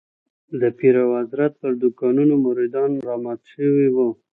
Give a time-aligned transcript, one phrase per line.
[0.59, 4.09] د پیر او حضرت پر دوکانونو مريدان رامات شوي وو.